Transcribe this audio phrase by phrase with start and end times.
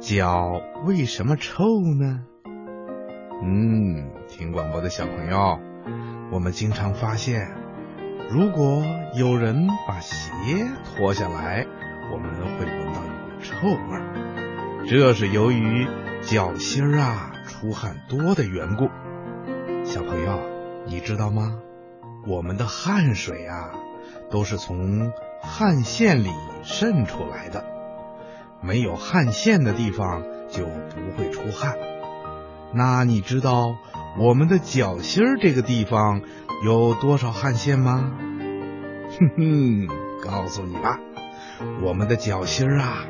[0.00, 1.64] 脚为什么臭
[1.98, 2.20] 呢？
[3.42, 5.58] 嗯，听广播的小朋友，
[6.30, 7.48] 我们经常发现，
[8.30, 10.14] 如果有人把鞋
[10.84, 11.66] 脱下来，
[12.12, 15.86] 我们会闻到一股臭味，这是由于
[16.20, 18.88] 脚心儿啊出汗多的缘故。
[19.84, 20.40] 小朋友，
[20.86, 21.58] 你知道吗？
[22.28, 23.72] 我们的汗水啊，
[24.30, 25.10] 都是从
[25.40, 26.30] 汗腺里
[26.62, 27.75] 渗出来的。
[28.62, 31.76] 没有汗腺的地方就不会出汗。
[32.72, 33.76] 那你知道
[34.18, 36.20] 我们的脚心儿这个地方
[36.64, 38.12] 有多少汗腺吗？
[39.18, 39.88] 哼哼，
[40.22, 40.98] 告诉你吧，
[41.82, 43.06] 我们的脚心儿啊，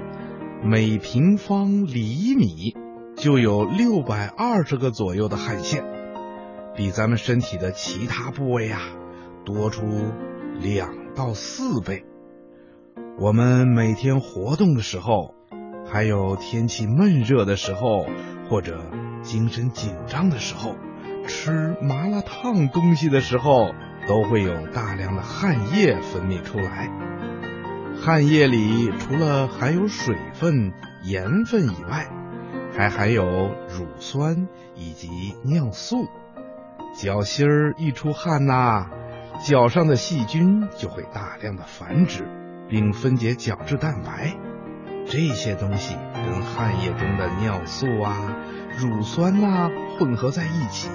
[0.62, 2.76] 每平方厘米
[3.16, 5.84] 就有六百二十个左右的汗腺，
[6.76, 8.80] 比咱们身体的其他部位啊
[9.44, 9.84] 多出
[10.60, 12.04] 两到四倍。
[13.18, 15.34] 我们每天活动的时候。
[15.88, 18.06] 还有天气闷热的时候，
[18.48, 18.80] 或者
[19.22, 20.74] 精神紧张的时候，
[21.26, 23.72] 吃麻辣烫东西的时候，
[24.06, 26.90] 都会有大量的汗液分泌出来。
[27.98, 30.72] 汗液里除了含有水分、
[31.04, 32.08] 盐分以外，
[32.76, 33.24] 还含有
[33.68, 36.06] 乳酸以及尿素。
[36.94, 38.86] 脚心儿一出汗呐，
[39.42, 42.26] 脚上的细菌就会大量的繁殖，
[42.68, 44.34] 并分解角质蛋白。
[45.08, 48.36] 这些东西跟汗液中的尿素啊、
[48.78, 50.88] 乳酸呐混合在一起，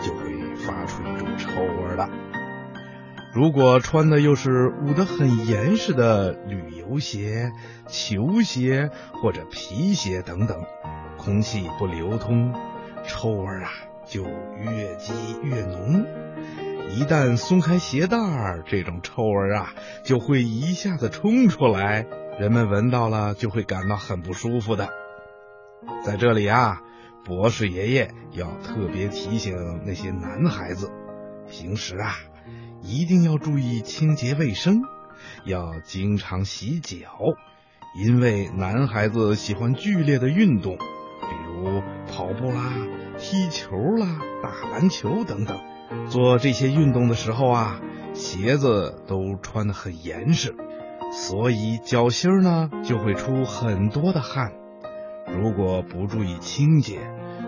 [0.00, 2.08] 就会发出一种臭味了。
[3.34, 7.50] 如果穿的又是捂得很严实的旅游鞋、
[7.86, 10.64] 球鞋或者皮鞋等等，
[11.18, 12.54] 空气不流通，
[13.06, 13.70] 臭味啊
[14.06, 16.06] 就越积越浓。
[16.90, 22.06] 一旦松开鞋带儿，这种臭味啊就会一下子冲出来。
[22.38, 24.88] 人们闻到了就会感到很不舒服的。
[26.04, 26.82] 在这里啊，
[27.24, 30.88] 博士爷爷要特别提醒那些男孩子，
[31.50, 32.14] 平时啊
[32.80, 34.82] 一定要注意清洁卫生，
[35.44, 36.98] 要经常洗脚，
[38.00, 42.72] 因为男孩子喜欢剧烈的运动，比如跑步啦、
[43.18, 45.58] 踢球啦、打篮球等等。
[46.08, 47.80] 做这些运动的时候啊，
[48.14, 50.54] 鞋子都穿得很严实。
[51.10, 54.52] 所以脚心呢就会出很多的汗，
[55.26, 56.98] 如果不注意清洁，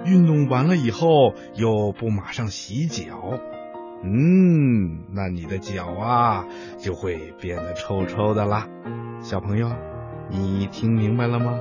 [0.04, 3.38] 运动完了以后又不马上洗脚，
[4.02, 6.46] 嗯，那你的脚啊
[6.78, 8.66] 就会变得臭臭的啦。
[9.20, 9.70] 小朋友，
[10.30, 11.60] 你听明白了吗？